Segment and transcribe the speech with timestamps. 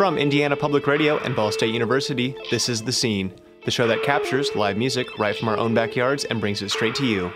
[0.00, 3.34] From Indiana Public Radio and Ball State University, this is The Scene,
[3.66, 6.94] the show that captures live music right from our own backyards and brings it straight
[6.94, 7.30] to you.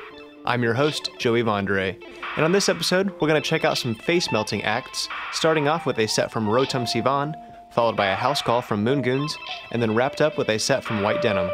[0.46, 2.02] I'm your host, Joey Vonderahe,
[2.36, 5.84] and on this episode, we're going to check out some face melting acts, starting off
[5.84, 7.34] with a set from Rotem Sivan,
[7.70, 9.36] followed by a house call from Moon Goons,
[9.70, 11.50] and then wrapped up with a set from White Denim.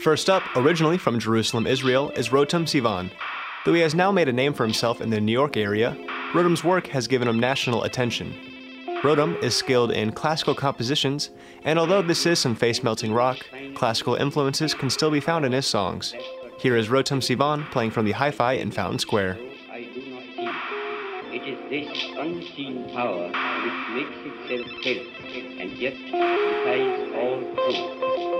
[0.00, 3.10] First up, originally from Jerusalem, Israel, is Rotem Sivan.
[3.64, 5.96] Though he has now made a name for himself in the New York area,
[6.34, 8.53] Rotem's work has given him national attention.
[9.04, 11.28] Rotem is skilled in classical compositions,
[11.62, 13.36] and although this is some face melting rock,
[13.74, 16.14] classical influences can still be found in his songs.
[16.58, 19.36] Here is Rotem Sivan playing from the Hi Fi in Fountain Square.
[21.28, 25.06] It is this unseen power which makes itself felt
[25.60, 27.76] and yet defies all proof,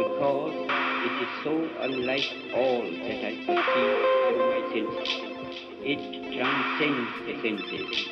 [0.01, 0.57] because
[1.05, 2.27] it is so unlike
[2.57, 5.13] all that I perceive through my senses.
[5.83, 6.01] It
[6.33, 8.09] transcends the senses.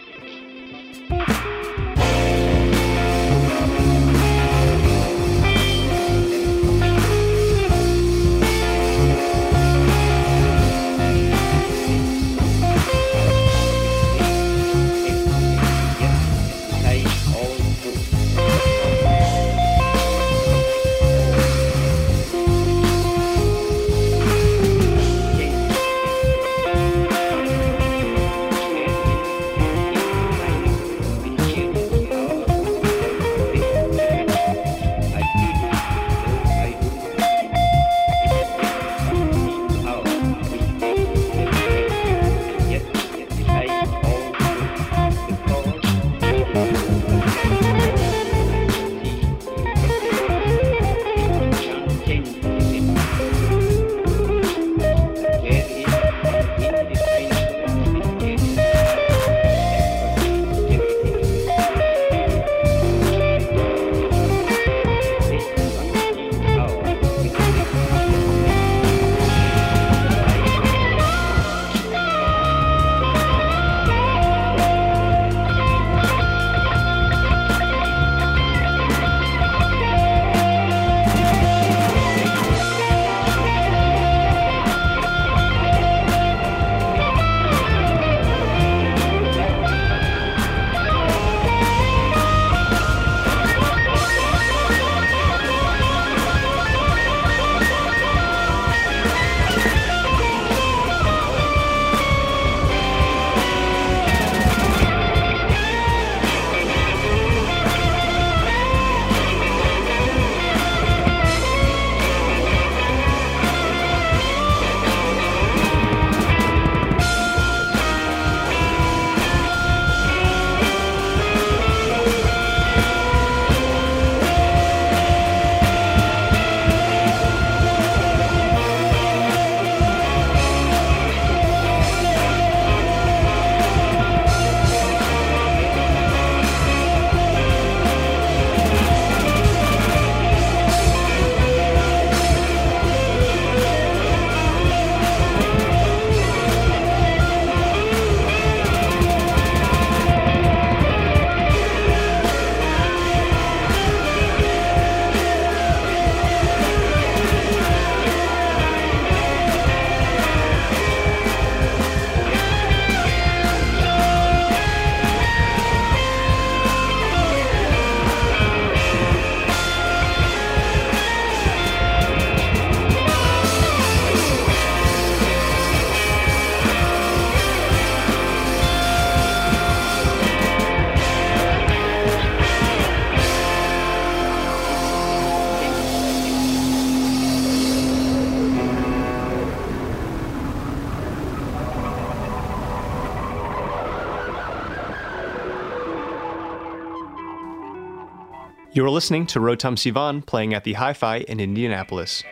[198.82, 202.24] You are listening to Rotem Sivan playing at the Hi Fi in Indianapolis.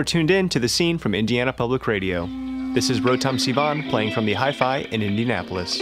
[0.00, 2.26] You're tuned in to the scene from Indiana Public Radio.
[2.72, 5.78] This is Rotem Sivan playing from the Hi Fi in Indianapolis.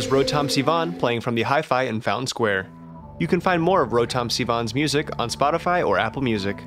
[0.00, 2.72] Was Rotem Sivan playing from the Hi Fi in Fountain Square.
[3.18, 6.64] You can find more of Rotem Sivan's music on Spotify or Apple Music.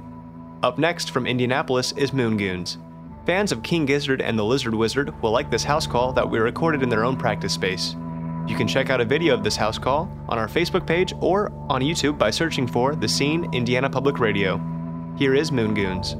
[0.62, 2.78] Up next from Indianapolis is Moon Goons.
[3.26, 6.38] Fans of King Gizzard and the Lizard Wizard will like this house call that we
[6.38, 7.96] recorded in their own practice space.
[8.48, 11.52] You can check out a video of this house call on our Facebook page or
[11.72, 14.62] on YouTube by searching for The Scene Indiana Public Radio.
[15.18, 16.16] Here is Moon Goons.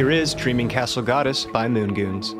[0.00, 2.34] Here is Dreaming Castle Goddess by Moon Goons.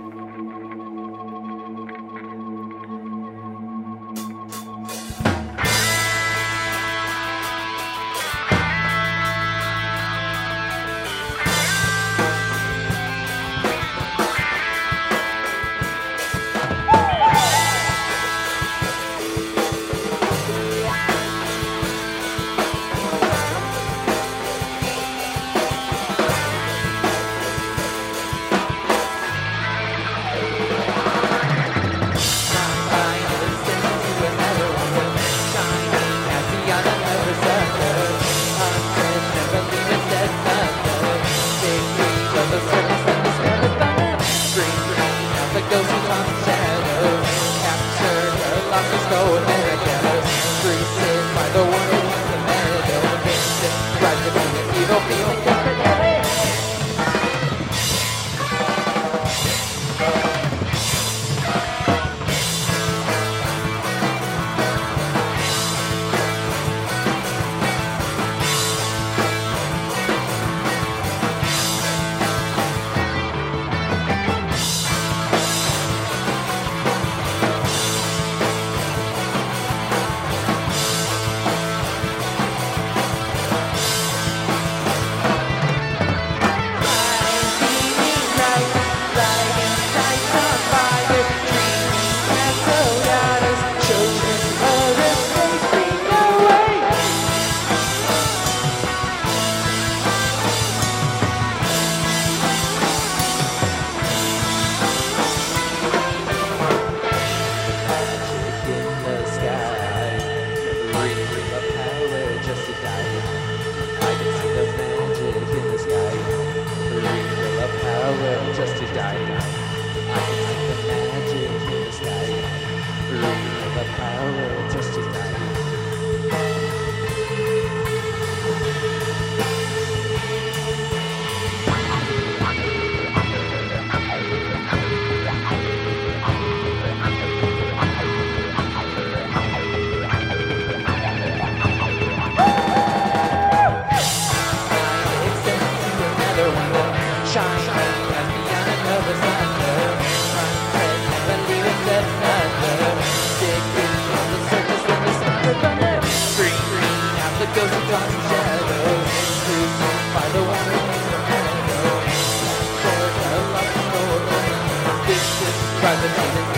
[165.81, 166.50] 突分间天。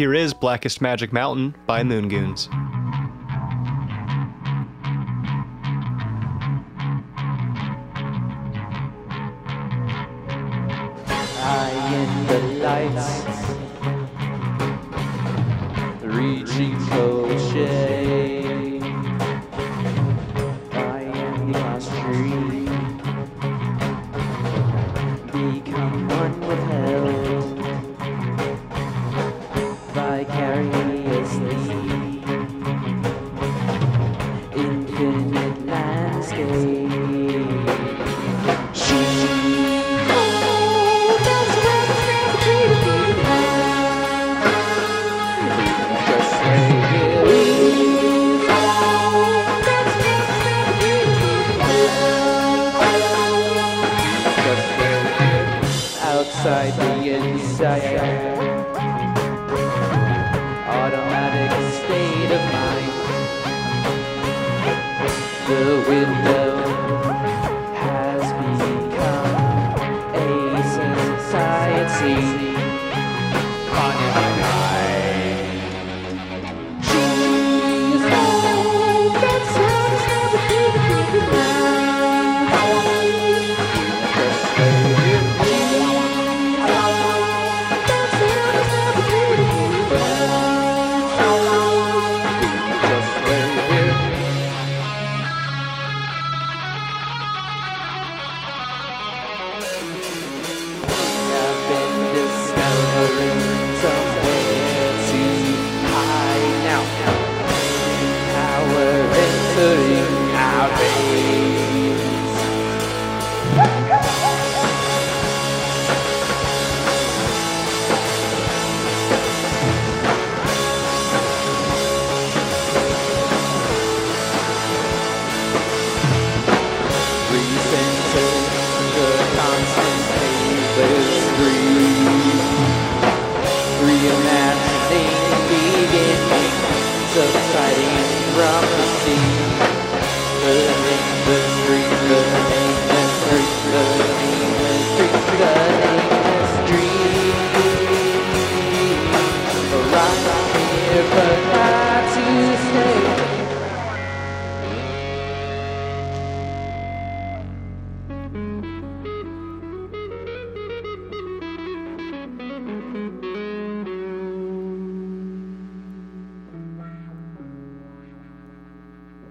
[0.00, 2.48] Here is Blackest Magic Mountain by Moon Goons.
[12.28, 13.26] The lights,
[16.02, 17.99] reaching.
[103.00, 103.39] Father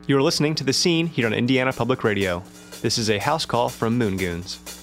[0.09, 2.41] You are listening to The Scene here on Indiana Public Radio.
[2.81, 4.78] This is a house call from Moon Goons.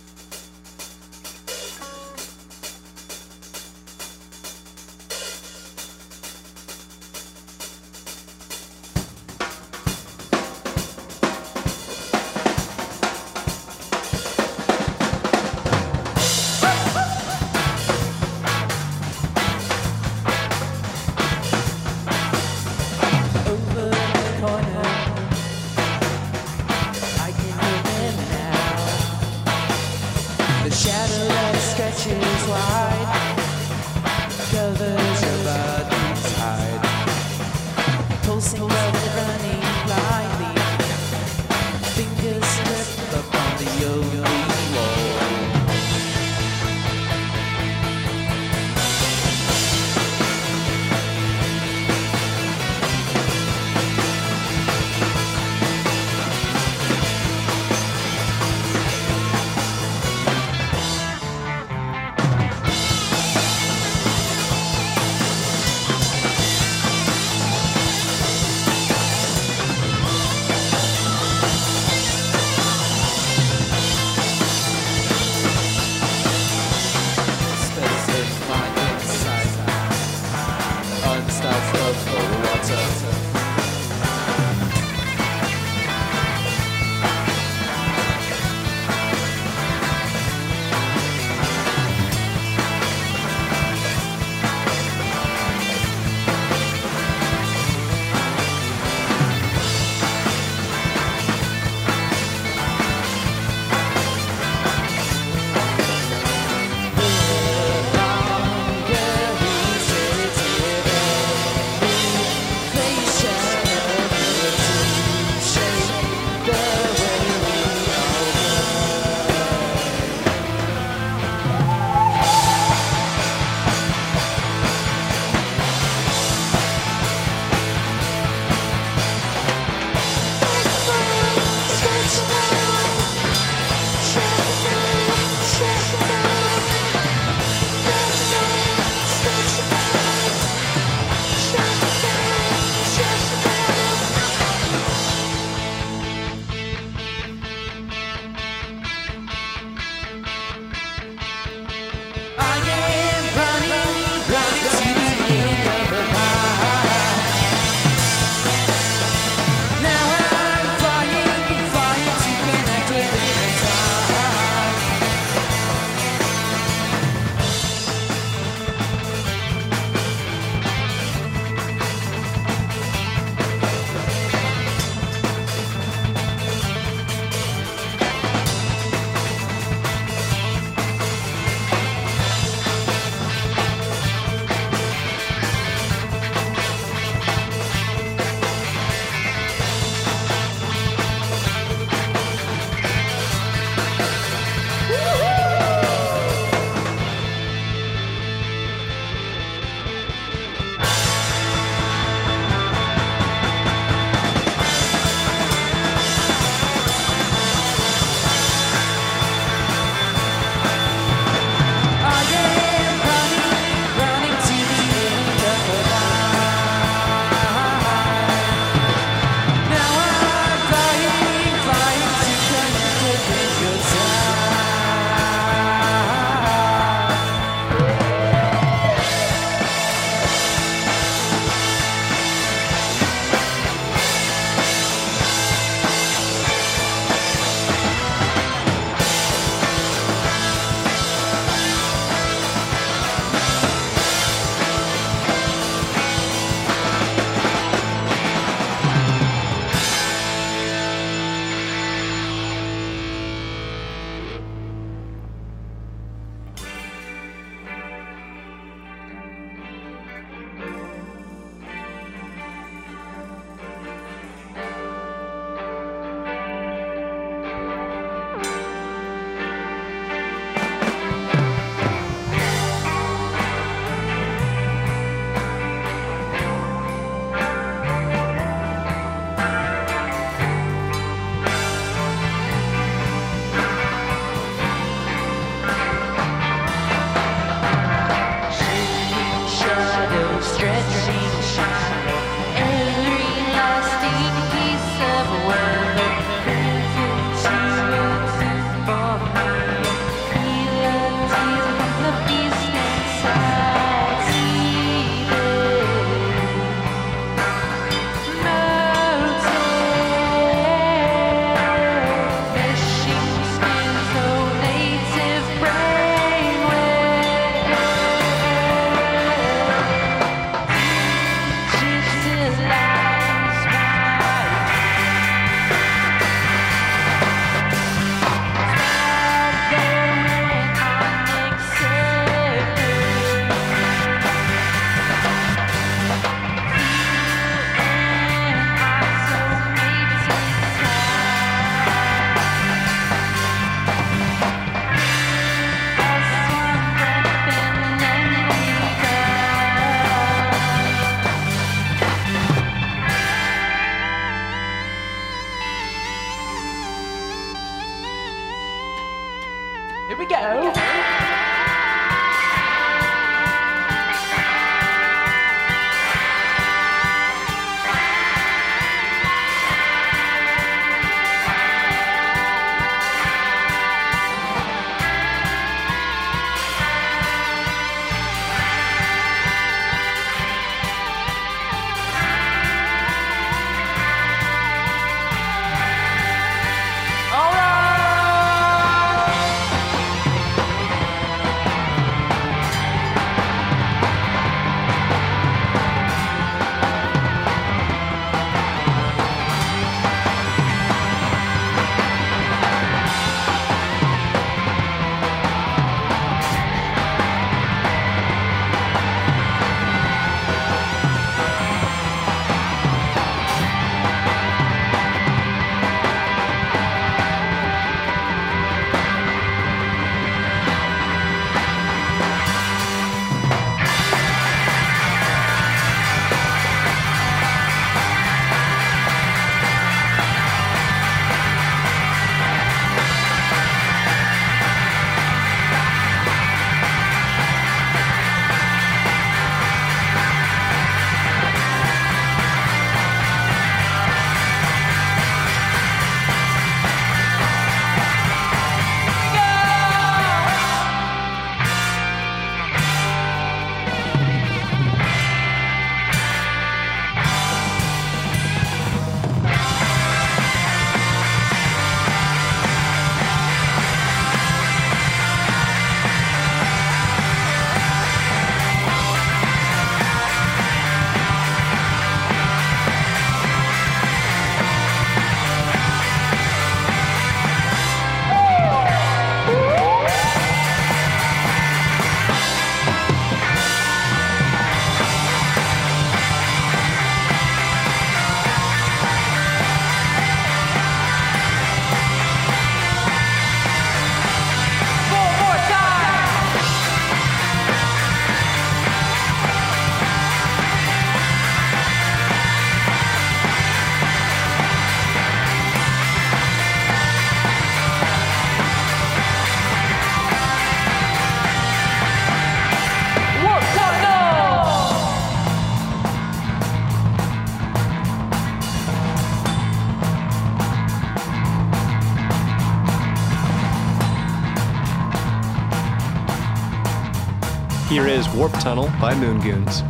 [528.37, 529.83] Warp Tunnel by Moon Goons.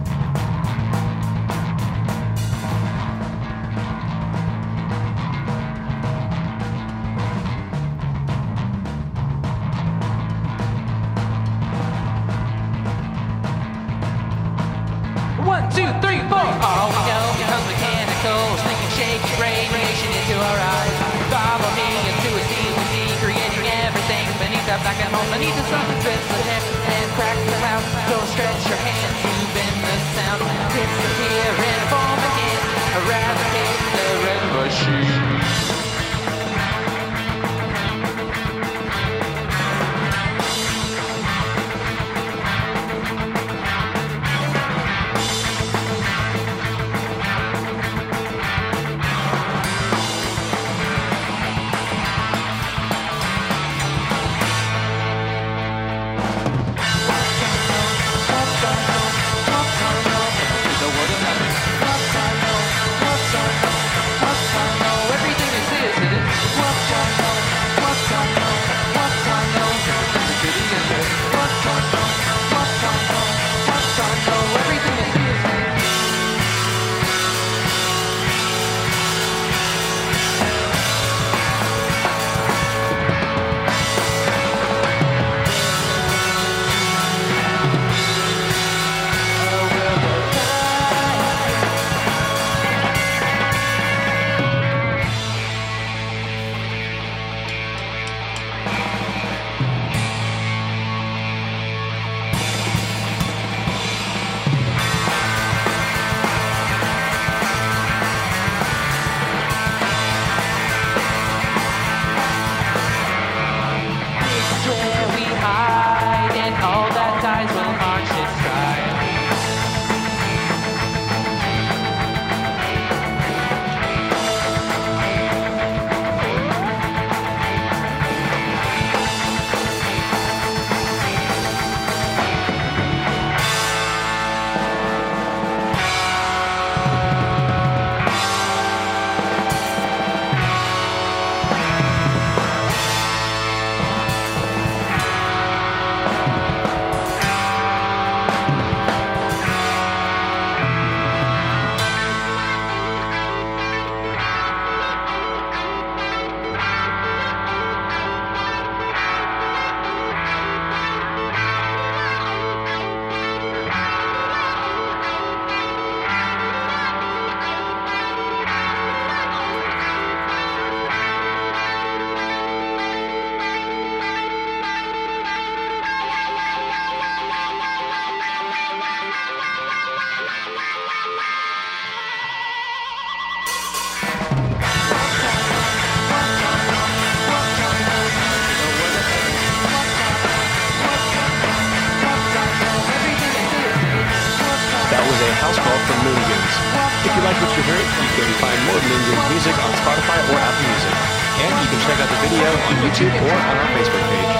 [195.86, 200.18] If you like what you heard, you can find more Moon Goons music on Spotify
[200.26, 200.94] or Apple Music.
[201.38, 204.34] And you can check out the video on YouTube or on our Facebook page.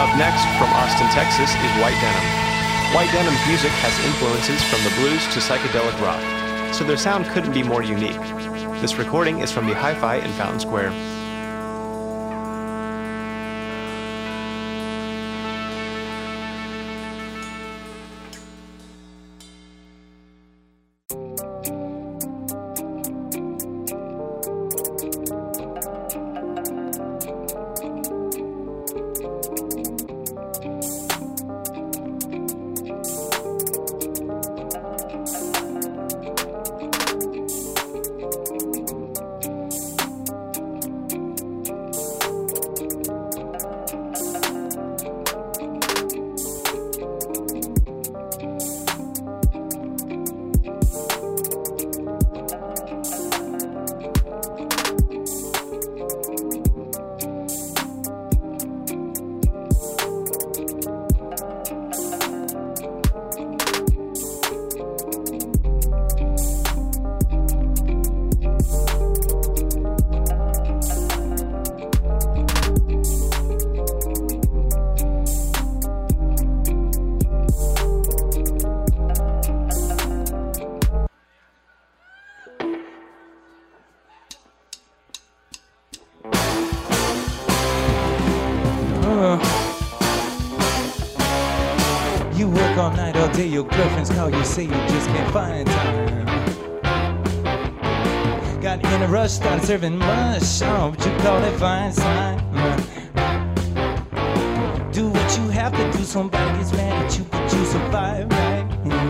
[0.00, 2.26] Up next, from Austin, Texas, is White Denim.
[2.96, 6.22] White Denim's music has influences from the blues to psychedelic rock,
[6.72, 8.20] so their sound couldn't be more unique.
[8.80, 10.92] This recording is from the Hi-Fi in Fountain Square.
[93.56, 96.26] Your girlfriends call you, say you just can't find time.
[98.60, 102.36] Got in a rush, started serving mush, oh, but you call it fine sign.
[104.92, 108.64] Do what you have to do, somebody gets mad at you, but you survive, right?
[108.84, 109.08] Hmm.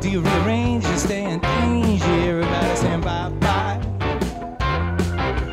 [0.00, 2.04] Do you rearrange and stay in danger?
[2.04, 3.78] Everybody saying bye bye.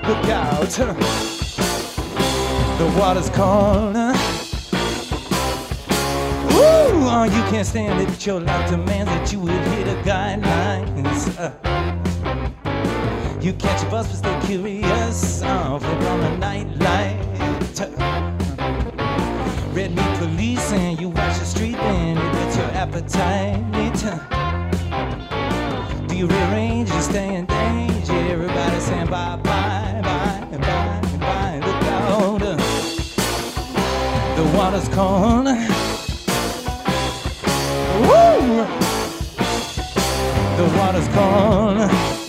[0.08, 0.62] Look out,
[2.80, 4.11] the water's calling.
[6.62, 6.68] Woo!
[6.68, 11.22] Oh, uh, you can't stand it, your life demands that you adhere to guidelines.
[11.40, 11.52] Uh,
[13.42, 15.40] you catch a bus, but stay curious.
[15.40, 17.18] Flip on the night light.
[17.82, 17.88] Uh,
[19.74, 24.04] red meat police, and you watch the street, and it gets your appetite.
[24.06, 24.20] Uh,
[26.06, 28.14] do you rearrange and stay in danger?
[28.14, 31.60] Everybody saying bye bye bye bye bye.
[31.66, 32.40] Look out,
[34.36, 35.48] the water's cold.
[40.92, 42.21] The water's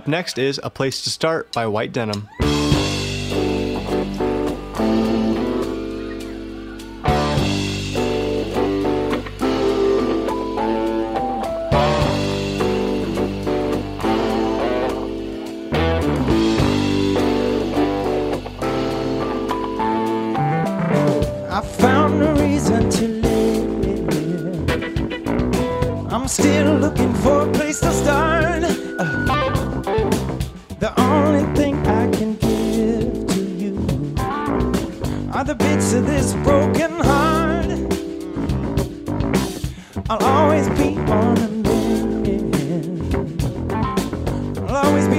[0.00, 2.26] Up next is A Place to Start by White Denim.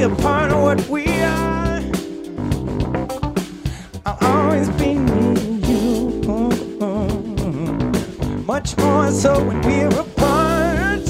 [0.02, 1.82] be a part of what we are.
[4.06, 6.22] I'll always be me you.
[8.45, 11.08] Much more so when we're apart.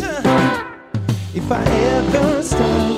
[1.33, 2.90] If I ever stop.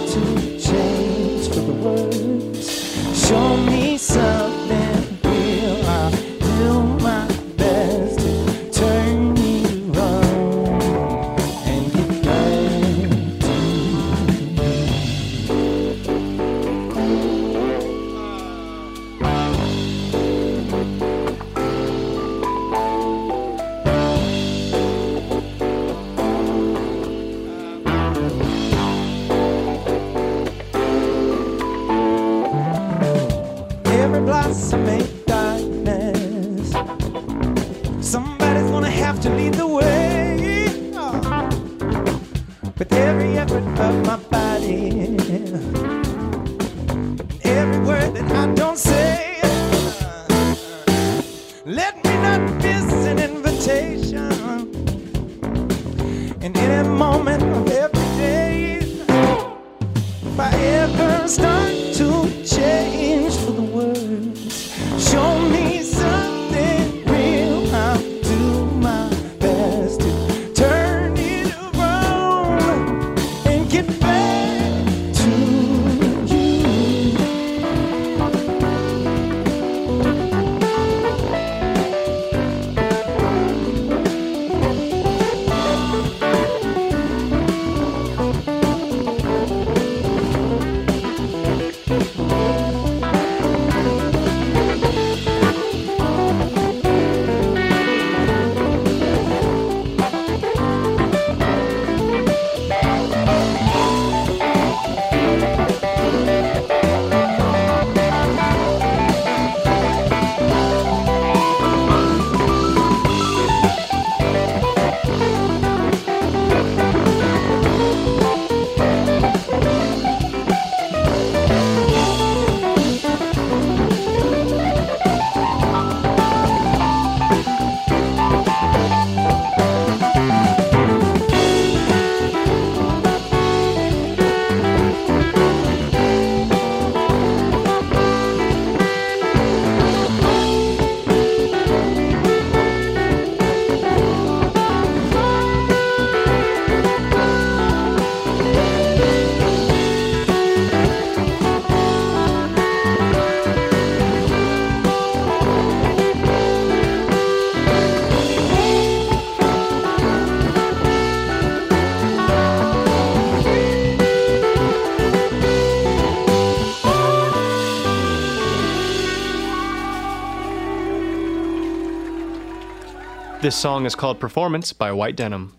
[173.43, 175.53] This song is called Performance by White Denim.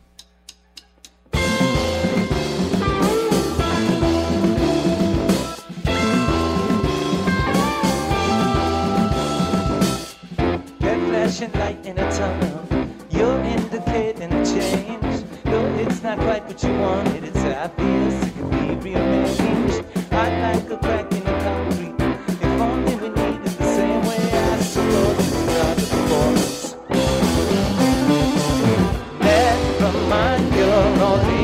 [30.15, 31.44] mind, you're all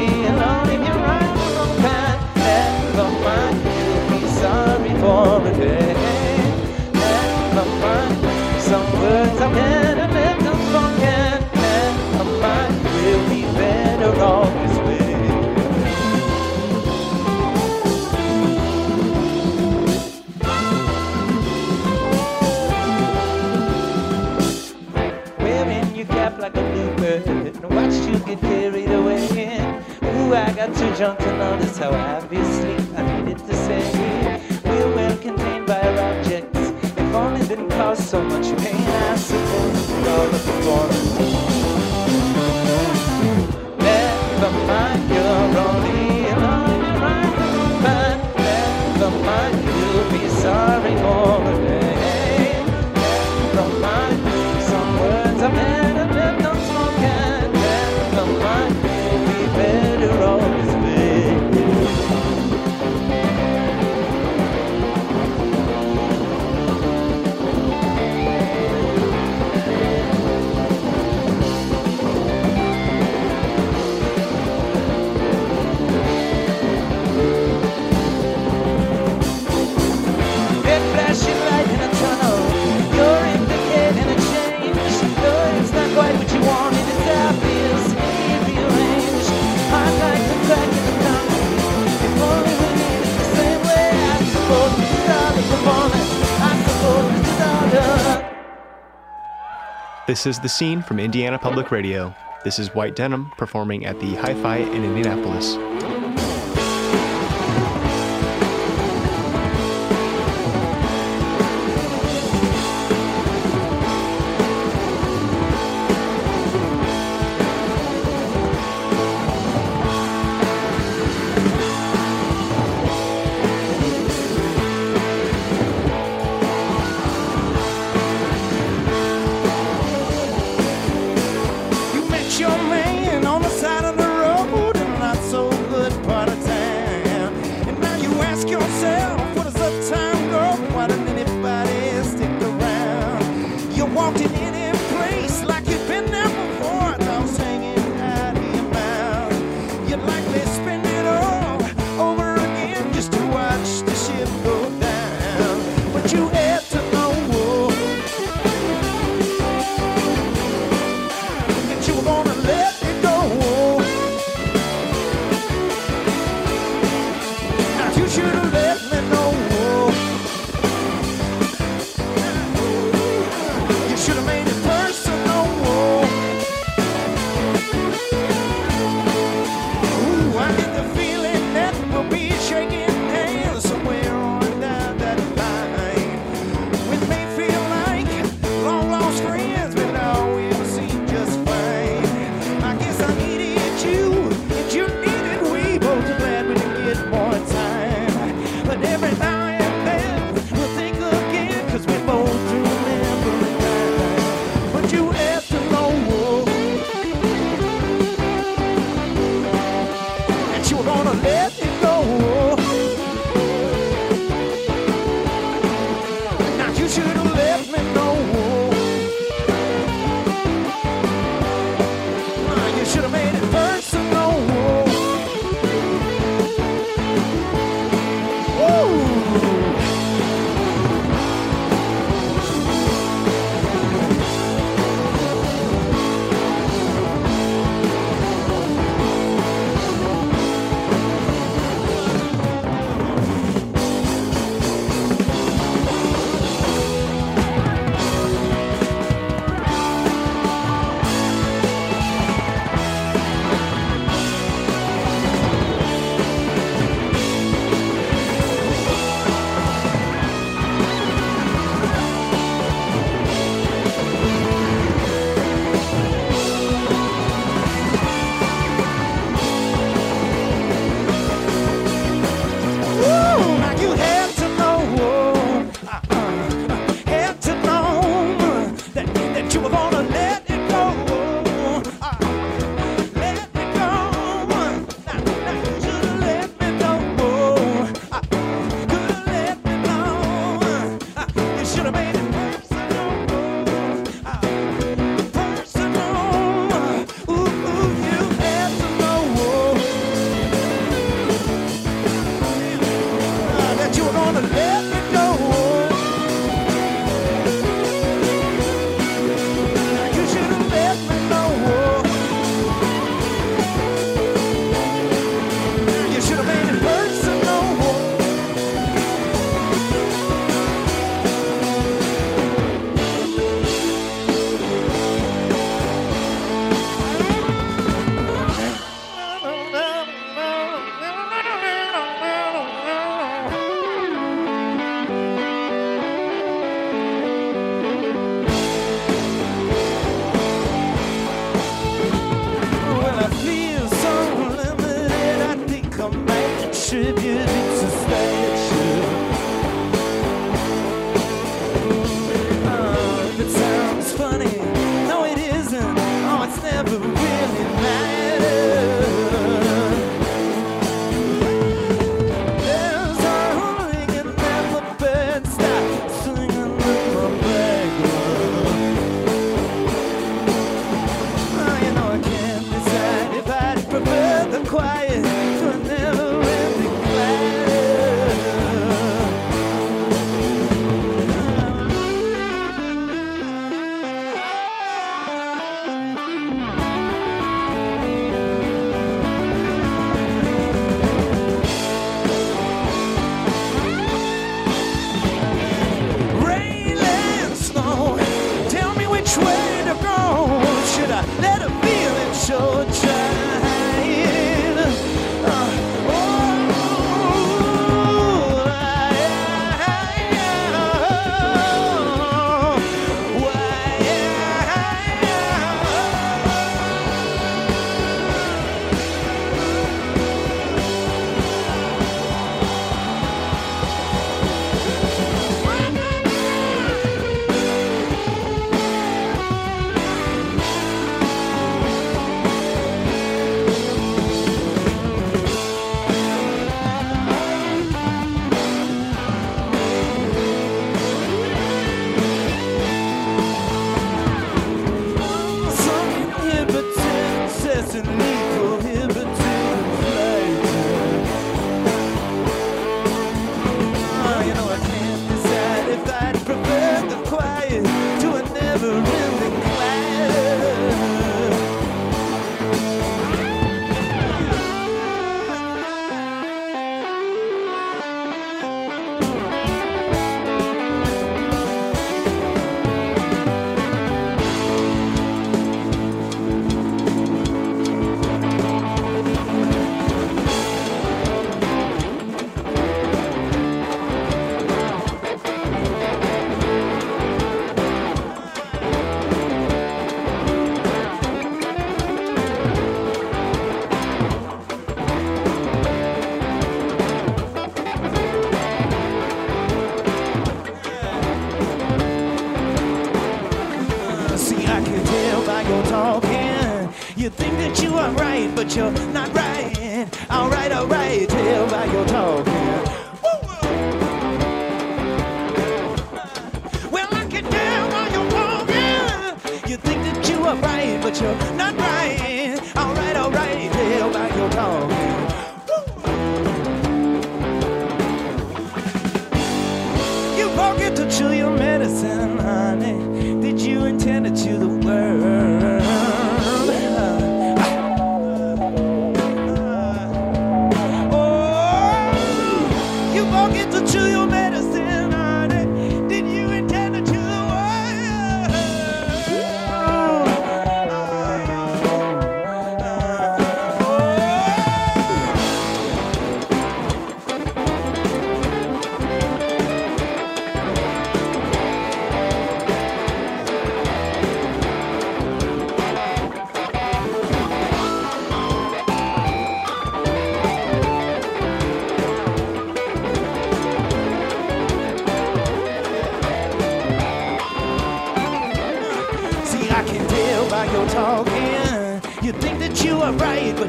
[30.66, 33.80] got too drunk to notice how obviously I needed to say
[34.62, 36.58] we were contained by our objects.
[37.00, 41.14] If only didn't cause so much pain, I suppose we all a performance.
[43.78, 47.32] Never mind, you're only alone, right?
[47.84, 51.79] But never mind, you'll be sorry more day.
[100.10, 102.12] This is The Scene from Indiana Public Radio.
[102.42, 105.54] This is White Denim performing at the Hi Fi in Indianapolis.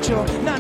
[0.10, 0.51] Are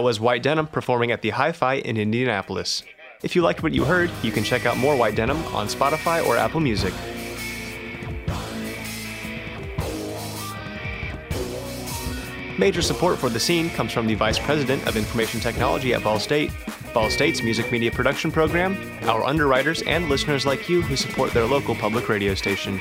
[0.00, 2.84] That was White Denim performing at the Hi Fi in Indianapolis.
[3.22, 6.26] If you liked what you heard, you can check out more White Denim on Spotify
[6.26, 6.94] or Apple Music.
[12.58, 16.18] Major support for the scene comes from the Vice President of Information Technology at Ball
[16.18, 16.50] State,
[16.94, 21.44] Ball State's music media production program, our underwriters, and listeners like you who support their
[21.44, 22.80] local public radio station.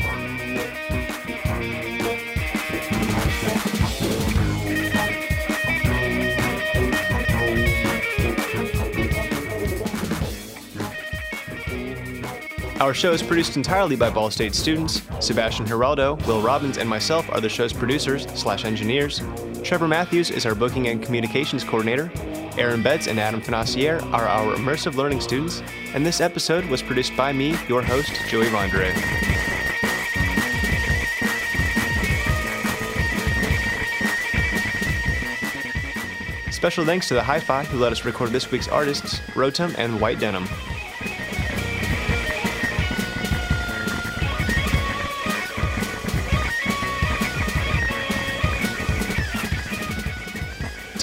[12.79, 15.01] Our show is produced entirely by Ball State students.
[15.19, 19.21] Sebastian Geraldo, Will Robbins, and myself are the show's producers slash engineers.
[19.65, 22.09] Trevor Mathews is our booking and communications coordinator.
[22.57, 25.61] Aaron Betts and Adam Financier are our immersive learning students.
[25.93, 28.95] And this episode was produced by me, your host, Joey Vonderahe.
[36.53, 39.99] Special thanks to the Hi Fi who let us record this week's artists, Rotem and
[39.99, 40.47] White Denim.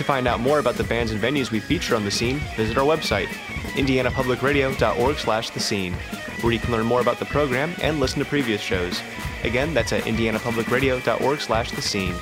[0.07, 2.85] Find out more about the bands and venues we feature on the scene, visit our
[2.85, 3.27] website,
[3.75, 5.93] indianapublicradio.org slash the scene,
[6.41, 9.03] where you can learn more about the program and listen to previous shows.
[9.43, 12.15] Again, that's at indianapublicradio.org slash the scene.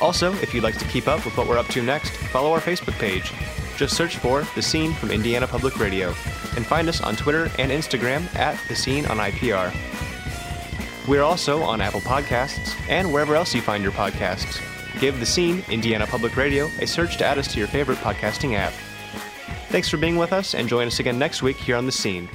[0.00, 2.60] Also, if you'd like to keep up with what we're up to next, follow our
[2.60, 3.32] Facebook page.
[3.76, 6.08] Just search for The Scene from Indiana Public Radio
[6.56, 9.74] and find us on Twitter and Instagram at The Scene on IPR.
[11.08, 14.60] We're also on Apple Podcasts and wherever else you find your podcasts.
[15.00, 18.56] Give The Scene, Indiana Public Radio, a search to add us to your favorite podcasting
[18.56, 18.72] app.
[19.68, 22.28] Thanks for being with us and join us again next week here on The Scene.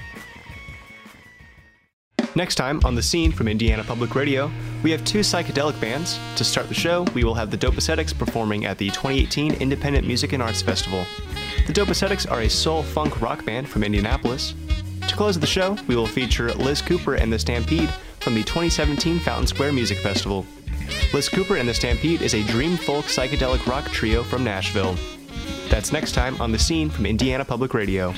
[2.37, 4.49] Next time on The Scene from Indiana Public Radio,
[4.81, 6.17] we have two psychedelic bands.
[6.37, 10.07] To start the show, we will have the Dope Dopacetics performing at the 2018 Independent
[10.07, 11.05] Music and Arts Festival.
[11.67, 14.53] The Dope Dopacetics are a soul funk rock band from Indianapolis.
[15.05, 17.89] To close the show, we will feature Liz Cooper and the Stampede
[18.21, 20.45] from the 2017 Fountain Square Music Festival.
[21.13, 24.95] Liz Cooper and the Stampede is a dream folk psychedelic rock trio from Nashville.
[25.69, 28.13] That's next time on The Scene from Indiana Public Radio.